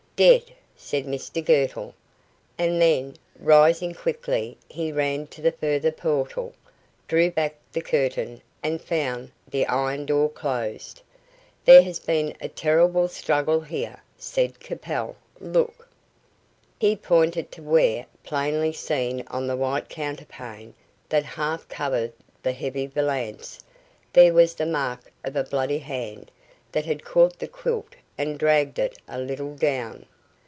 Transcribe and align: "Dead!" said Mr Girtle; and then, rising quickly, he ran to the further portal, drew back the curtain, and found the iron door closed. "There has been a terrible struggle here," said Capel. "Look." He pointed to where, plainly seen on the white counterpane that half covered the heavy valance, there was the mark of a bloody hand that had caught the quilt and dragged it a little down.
"Dead!" 0.17 0.51
said 0.77 1.07
Mr 1.07 1.43
Girtle; 1.43 1.95
and 2.55 2.79
then, 2.79 3.15
rising 3.39 3.95
quickly, 3.95 4.55
he 4.69 4.91
ran 4.91 5.25
to 5.25 5.41
the 5.41 5.51
further 5.51 5.91
portal, 5.91 6.53
drew 7.07 7.31
back 7.31 7.55
the 7.71 7.81
curtain, 7.81 8.39
and 8.61 8.83
found 8.83 9.31
the 9.47 9.65
iron 9.65 10.05
door 10.05 10.29
closed. 10.29 11.01
"There 11.65 11.81
has 11.81 11.97
been 11.97 12.35
a 12.39 12.47
terrible 12.49 13.07
struggle 13.07 13.61
here," 13.61 14.03
said 14.15 14.59
Capel. 14.59 15.15
"Look." 15.39 15.89
He 16.79 16.95
pointed 16.95 17.51
to 17.53 17.63
where, 17.63 18.05
plainly 18.23 18.73
seen 18.73 19.23
on 19.25 19.47
the 19.47 19.57
white 19.57 19.89
counterpane 19.89 20.75
that 21.09 21.23
half 21.25 21.67
covered 21.67 22.13
the 22.43 22.51
heavy 22.53 22.85
valance, 22.85 23.59
there 24.13 24.35
was 24.35 24.53
the 24.53 24.67
mark 24.67 25.11
of 25.23 25.35
a 25.35 25.43
bloody 25.43 25.79
hand 25.79 26.29
that 26.73 26.85
had 26.85 27.03
caught 27.03 27.39
the 27.39 27.47
quilt 27.47 27.95
and 28.19 28.37
dragged 28.37 28.77
it 28.77 28.99
a 29.07 29.17
little 29.17 29.55
down. 29.55 30.05